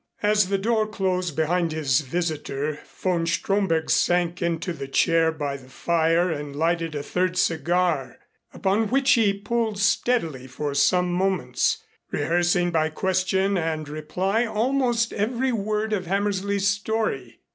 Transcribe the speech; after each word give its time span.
As 0.23 0.49
the 0.49 0.57
door 0.57 0.87
closed 0.87 1.35
behind 1.35 1.71
his 1.73 2.01
visitor 2.01 2.79
von 3.01 3.27
Stromberg 3.27 3.91
sank 3.91 4.41
into 4.41 4.73
the 4.73 4.87
chair 4.87 5.31
by 5.31 5.57
the 5.57 5.69
fire 5.69 6.31
and 6.31 6.55
lighted 6.55 6.95
a 6.95 7.03
third 7.03 7.37
cigar, 7.37 8.17
upon 8.51 8.87
which 8.87 9.11
he 9.11 9.31
pulled 9.31 9.77
steadily 9.77 10.47
for 10.47 10.73
some 10.73 11.13
moments, 11.13 11.83
rehearsing 12.09 12.71
by 12.71 12.89
question 12.89 13.59
and 13.59 13.87
reply 13.87 14.43
almost 14.43 15.13
every 15.13 15.51
word 15.51 15.93
of 15.93 16.07
Hammersley's 16.07 16.67
story. 16.67 17.39